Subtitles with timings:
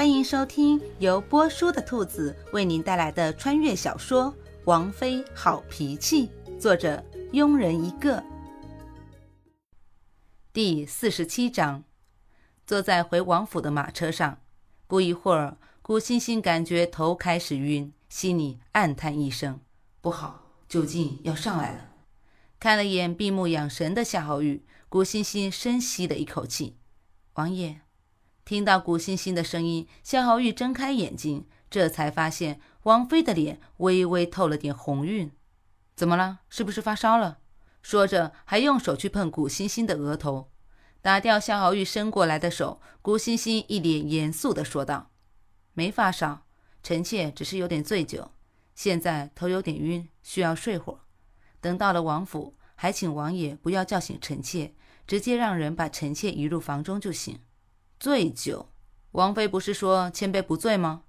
[0.00, 4.32] 欢迎收听由波叔的兔子为您带来的穿越小说
[4.64, 7.04] 《王妃好脾气》，作者
[7.34, 8.24] 庸人一个。
[10.54, 11.84] 第四十七章，
[12.66, 14.40] 坐在回王府的马车上，
[14.86, 19.60] 不一会儿，古欣欣感觉头开始晕，心里暗叹一声
[20.00, 21.90] ：“不好，酒劲要上来了。”
[22.58, 26.78] 看了眼闭目养神的夏侯玉，古欣欣深吸了一口气。
[27.34, 27.82] 王爷，
[28.50, 35.30] 听到古欣欣的声音，夏侯玉睁开眼睛，这才发现王妃的脸微微透了点红晕。
[35.94, 36.40] 怎么了？
[36.48, 37.38] 是不是发烧了？
[37.80, 40.50] 说着，还用手去碰古欣欣的额头，
[41.00, 42.80] 打掉夏侯玉伸过来的手。
[43.00, 45.12] 古欣欣一脸严肃地说道
[45.74, 46.44] ：“没发烧，
[46.82, 48.32] 臣妾只是有点醉酒，
[48.74, 50.98] 现在头有点晕，需要睡会儿。
[51.60, 54.74] 等到了王府，还请王爷不要叫醒臣妾。”
[55.06, 57.40] 直接让人把臣妾移入房中就行。
[58.00, 58.70] 醉酒，
[59.12, 61.02] 王妃不是说千杯不醉吗？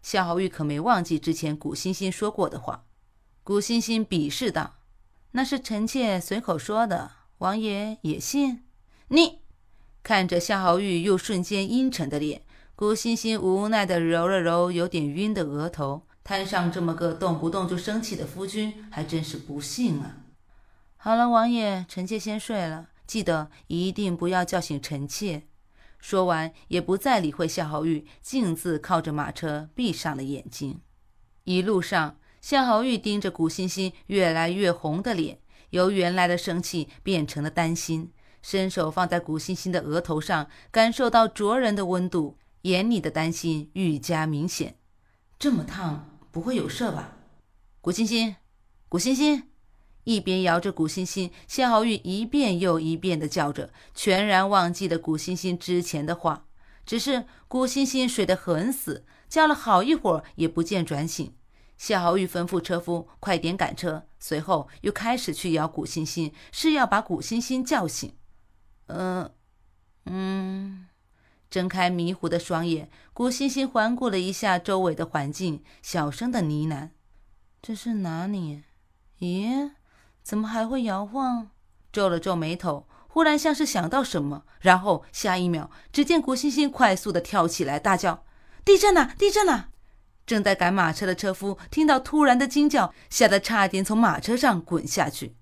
[0.00, 2.84] 夏侯玉可没忘记之前古欣欣说过的话。
[3.42, 4.76] 古欣欣鄙视道
[5.32, 8.62] ：“那是臣妾随口说的，王爷也信？”
[9.10, 9.40] 你
[10.04, 12.42] 看着夏侯玉又瞬间阴沉的脸，
[12.76, 20.18] 古欣欣无奈地揉了揉有点晕的额头，摊上这么个动不动就生气的夫君，还真是不幸啊。
[20.96, 22.90] 好了，王爷，臣妾先睡了。
[23.04, 25.42] 记得一定不要叫醒臣妾。
[25.98, 30.80] 说完，也不再理会夏侯玉，径自靠着马车闭上了眼睛。
[31.44, 35.38] 一路上，夏侯玉盯着古欣欣越来越红的脸，
[35.70, 44.76] 由原来的生气变成了担心，伸手放在古欣欣的额头上，感受到灼人的温度，眼里的担心愈加明显。
[45.38, 47.16] 这么烫，不会有事吧？
[47.80, 48.36] 古欣欣，
[48.88, 49.50] 古欣欣。
[50.06, 56.46] 一边摇着古欣欣，谢浩玉一遍又一遍地叫着，全然忘记了古欣欣之前的话。
[56.84, 61.34] 只是古欣欣睡得很死，叫了好一会儿也不见转醒。
[61.76, 68.14] 谢浩玉吩咐车夫快点赶车，随后又开始去摇古欣欣，是要把古欣欣叫醒。
[68.86, 69.28] 嗯，
[70.04, 70.86] 嗯，
[71.50, 76.90] 睁开迷糊的双眼，古欣欣环顾了一下周围的环境，小声的呢喃
[77.60, 78.62] ：“这是哪里？
[79.18, 79.72] 咦？”
[80.26, 81.50] 怎么还会摇晃？
[81.92, 88.24] 皱了皱眉头，忽然像是想到什么，然后下一秒，只见古欣欣快速的跳起来，大叫
[88.66, 89.12] ：“地震了！
[89.16, 89.68] 地震了！”
[90.26, 95.36] 正在赶马车的车夫听到突然的惊叫，吓得差点从马车上滚下去。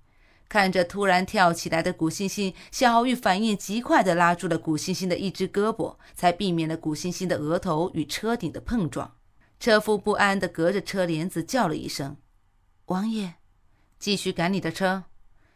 [0.50, 9.14] 看着突然跳起来的古欣欣，夏侯玉反应极快的拉住了古欣欣的一只胳膊，才避免了古欣欣的额头与车顶的碰撞。
[9.58, 12.18] 车夫不安的隔着车帘子叫了一声
[12.92, 13.36] ：“王爷。”
[14.04, 15.04] 继续赶你的车，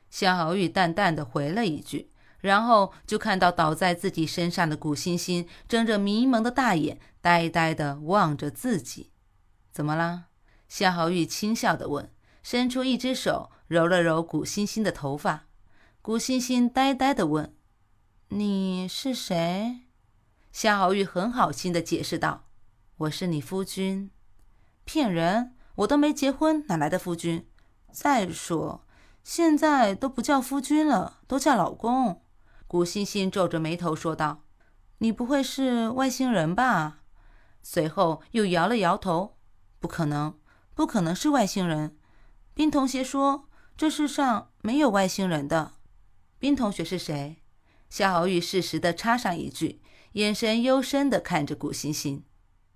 [0.08, 2.10] 夏侯玉淡淡的回了一句，
[2.40, 9.10] 然后就看到倒在自己身上的古欣欣睁着迷蒙的大眼，呆呆的望着自己。
[9.70, 10.28] 怎么了？
[10.66, 12.10] 夏侯玉轻笑的问，
[12.42, 15.44] 伸出一只手揉了揉古欣欣的头发。
[16.00, 17.54] 古欣欣呆呆的问
[18.28, 19.80] ：“你是谁？”
[20.50, 22.46] 夏侯玉很好心的解释道
[22.96, 24.10] ：“我是你夫君。”
[24.86, 25.54] 骗人！
[25.74, 27.46] 我都没结婚，哪来的夫君？
[27.92, 28.84] 再说，
[29.24, 32.22] 现在都不叫夫君了，都叫老公。
[32.66, 34.44] 古欣欣皱着眉头说道
[34.98, 37.00] ：“你不会是外星人吧？”
[37.62, 39.36] 随后又摇了摇头
[39.80, 40.38] ：“不可能，
[40.74, 41.96] 不可能是外星人。”
[42.54, 45.72] 冰同学说：“这世上没有外星人的。”
[46.38, 47.42] 冰同学是谁？
[47.90, 49.80] 夏侯玉适时的插上一句，
[50.12, 52.24] 眼神幽深的看着古欣欣：“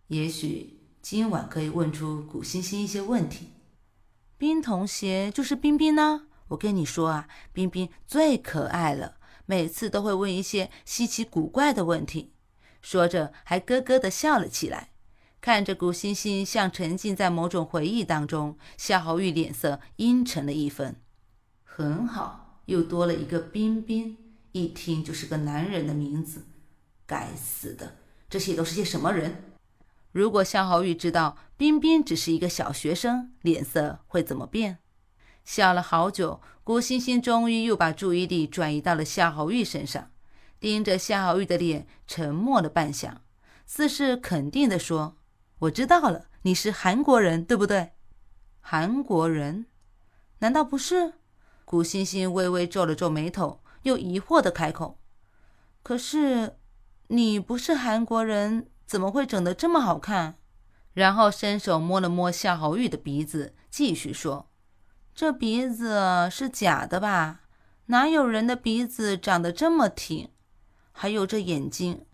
[0.08, 3.50] 也许今晚可以问出古欣欣一些问题。”
[4.42, 9.14] 冰同学就是冰冰呢，我跟你说啊，冰冰最可爱了，
[9.46, 12.32] 每次都会问一些稀奇古怪的问题。
[12.80, 14.90] 说着，还咯咯的笑了起来。
[15.40, 20.96] 看着古欣欣像沉浸在某种回忆当中，夏侯玉脸色阴沉了一分。
[21.62, 24.16] 很好，又多了一个冰冰，
[24.50, 26.42] 一听就是个男人的名字。
[27.06, 27.94] 该死的，
[28.28, 29.51] 这些都是些什么人？
[30.12, 34.78] 如果夏侯玉知道冰冰只是一个小学生，脸色会怎么变？
[35.42, 40.10] 笑了好久，古欣欣终于又把注意力转移到了夏侯玉身上，
[40.60, 43.14] 盯着夏侯玉的脸，沉默了半晌，
[43.66, 45.16] 似是肯定地说
[45.60, 47.92] ：“我知道了，你是韩国人，对不对
[48.60, 49.66] ？”“韩国人？
[50.40, 51.14] 难道不是？”
[51.64, 54.98] 古欣欣微微皱了皱眉头，又疑惑地开口
[55.82, 56.58] ：“可是，
[57.08, 60.34] 你不是韩国人。”怎么会整得这么好看？
[60.92, 64.50] 然后伸手摸了摸夏侯玉的鼻子，继续说
[65.16, 67.40] ：“这鼻子是假的吧？
[67.86, 70.28] 哪有人的鼻子长得这么挺？
[70.92, 72.04] 还有这眼睛，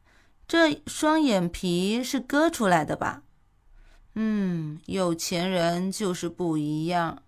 [0.46, 3.24] 这双眼皮是割出来的吧？
[4.14, 7.24] 嗯，有钱人就是不一样。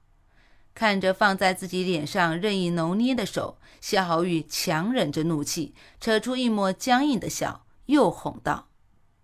[0.74, 8.68] 看着放在自己脸上任意揉捏的手，夏侯玉强忍着怒气，扯出一抹僵硬的笑，又哄道：“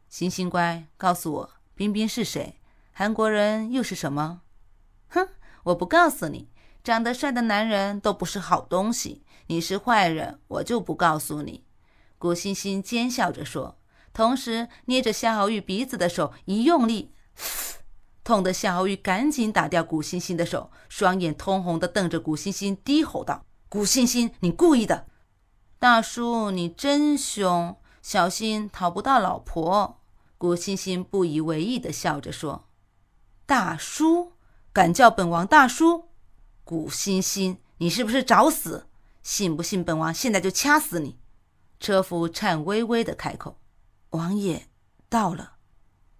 [0.09, 2.61] 星星乖，告诉我，冰冰是谁？
[2.93, 4.43] 韩国人又是什么
[5.09, 5.29] ？”“哼，
[5.65, 6.49] 我不告诉你。
[6.83, 9.25] 长得帅的男人都不是好东西。
[9.49, 11.65] 你是坏人，我就不告诉你。”
[12.19, 13.77] 古欣欣奸笑着说，
[14.13, 17.13] 同时捏着夏侯玉鼻子的手一用力。
[18.25, 25.07] 痛得夏侯玉赶紧打掉古欣欣的手，双眼通红的瞪着古欣欣，低吼道：“古欣欣，你故意的！
[25.79, 27.77] 大叔，你真凶，
[28.09, 29.99] 小心讨不到老婆。”
[30.39, 32.69] 古欣欣不以为意的笑着说
[33.45, 34.35] ：“大叔，
[34.73, 36.11] 敢叫本王大叔？
[36.63, 38.87] 古欣欣，你是不是找死？
[39.25, 41.19] 信不信本王现在就掐死你？”
[41.81, 43.59] 车夫颤巍巍的开口
[44.11, 44.69] ：“王爷
[45.09, 45.55] 到了，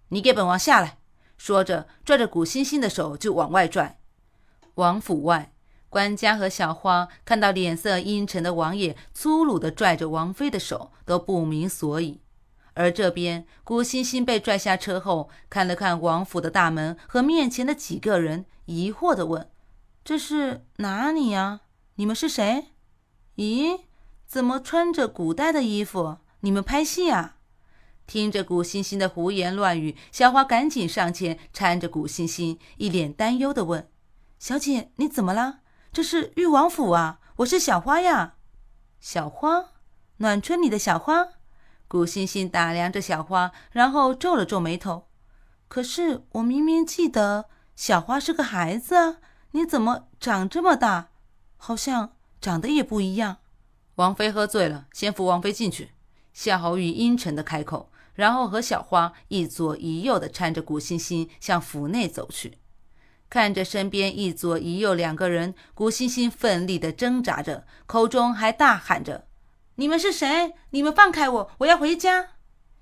[0.09, 0.97] 你给本王下来。”
[1.37, 4.01] 说着，拽着古欣欣的手就往外拽。
[4.75, 5.53] 王府外，
[5.89, 12.21] 管家和小花看到脸色阴沉的王爷粗鲁地拽着王妃的手，都不明所以。
[12.73, 19.49] 而这边，古欣欣被拽下车后，看了看王府的大门和面前的几个人，疑惑地问
[20.05, 21.61] ：“这是哪里呀？
[21.95, 22.65] 你们是谁？
[23.37, 23.79] 咦，
[24.27, 26.17] 怎么穿着古代的衣服？
[26.41, 27.37] 你们拍戏啊？”
[28.05, 33.89] 听着古欣欣的胡言乱语，小花赶紧上前搀着古欣欣，一脸担忧地问
[34.37, 35.61] ：“小姐，你怎么了？
[35.97, 38.35] 这是誉王府啊，我是小花呀。”
[39.01, 39.69] 小花，
[40.17, 41.29] 暖春里的小花。
[41.87, 45.07] 古欣欣打量着小花，然后皱了皱眉头
[45.67, 47.45] ：“可是我明明记得
[47.75, 49.17] 小花是个孩子啊，
[49.53, 51.09] 你怎么长这么大？
[51.57, 53.37] 好像长得也不一样。”
[53.97, 55.93] 王妃喝醉了，先扶王妃进去。
[56.31, 57.89] 夏侯玉阴沉的开口。
[58.13, 62.59] 然后和小花一左一右的搀着古欣欣向府内走去，
[63.29, 69.27] 看着身边一左一右两个人，古欣欣奋力地挣扎着，口中还大喊着
[69.75, 70.53] ：“你们是谁？
[70.69, 71.51] 你们放开我！
[71.59, 72.29] 我要回家！”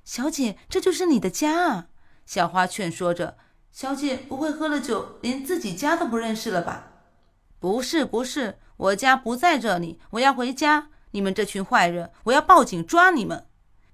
[0.06, 1.88] 小姐，这就是你的家啊！
[2.28, 3.38] 小花劝说着
[3.72, 6.92] ：“小姐不会喝了酒连自己家都不认识了吧
[7.60, 10.90] ？”“不是，不是，我家不在这里，我要回家！
[11.12, 13.48] 你们这群坏人，我要报警抓你们！”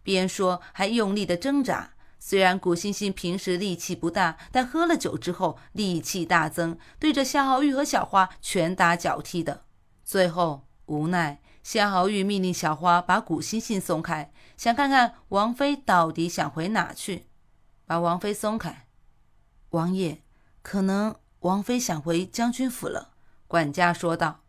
[0.04, 1.92] 边说还用力的挣扎。
[2.24, 9.64] 虽然古欣欣平时力气不大，但喝了酒之后力气大增，对着夏侯玉和小花拳打脚踢的。
[10.06, 17.26] 最后无奈，夏侯玉命令小花把古欣欣松开，想看看王妃到底想回哪去。
[17.88, 18.86] 把王妃松开。
[19.72, 20.22] 王爷，
[20.62, 23.10] 可能王妃想回将军府了。
[23.48, 24.42] 管家说道。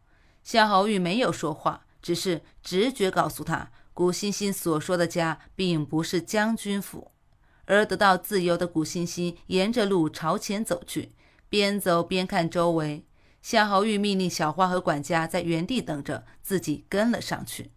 [0.42, 3.70] 夏侯玉没有说话，只是直觉告诉他。
[3.94, 7.11] 古欣欣所说的家，并不是将军府，
[7.66, 11.12] 而得到自由的古欣欣沿着路朝前走去，
[11.48, 13.04] 边走边看周围。
[13.40, 17.72] 夏侯玉命令小花和管家在原地等着，自己跟了上去。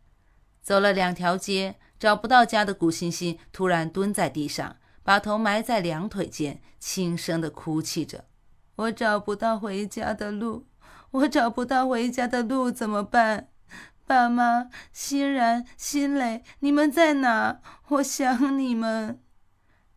[0.62, 8.26] 走了两条街，找不到家的古欣欣突然蹲在地上，把头埋在两腿间，轻声地哭泣着
[8.78, 10.68] ：“我找不到回家的路，
[11.12, 13.50] 我找不到回家的路，怎么办？”
[14.08, 17.60] 爸妈，欣然、心磊，你们在哪？
[17.88, 19.20] 我想你们。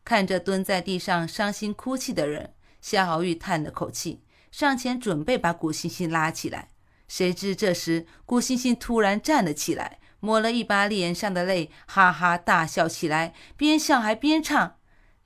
[0.09, 6.71] 看着蹲在地上伤心哭泣的人，夏侯玉叹了口气，上前准备把古欣欣拉起来。
[7.07, 14.77] 谁知这时，古欣欣突然站了起来，抹了一把脸上的泪，哈哈大笑起来，边笑还边唱：“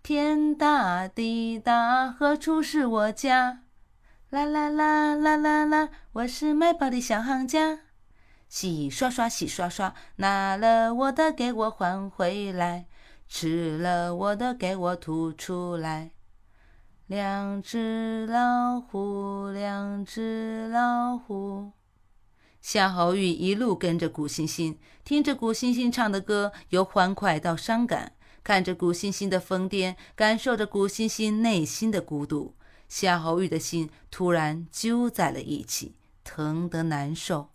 [0.03, 3.61] 天大地大，何处是我家？
[4.31, 7.79] 啦啦啦啦啦啦，我是卖报的小行家。”
[8.51, 12.87] 洗刷刷，洗刷刷，拿了我的给我还回来，
[13.35, 16.11] 吃了我的给我吐出来。
[17.07, 21.73] 两只老虎，两只老虎。
[22.61, 28.12] 夏侯玉一路跟着古欣欣，听着古欣欣唱的歌，由欢快到伤感，
[28.45, 32.55] 看着古欣欣的疯癫，感受着古欣欣内心的孤独。
[32.87, 37.49] 夏侯玉的心突然揪在了一起，疼得难受。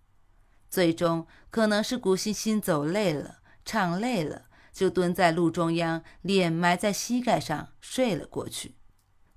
[0.72, 4.46] 最终可能是古欣欣走累了，唱累了，
[4.78, 8.76] 就蹲在路中央，脸埋在膝盖上睡了过去。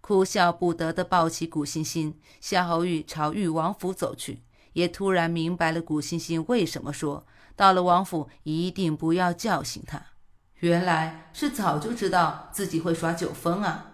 [0.03, 4.43] 哭笑不得的抱起古欣欣，夏侯玉朝誉王府走去，
[4.75, 10.09] 也突然明白了古欣欣为什么说到了王府一定不要叫醒他，
[10.57, 13.87] 原来是早就知道自己会耍酒疯啊。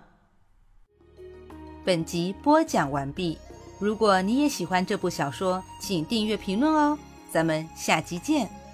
[1.85, 3.39] 本集播讲完毕，
[3.79, 6.99] 如果你也喜欢这部小说，请订阅评论哦。
[7.31, 8.66] 咱们下集见。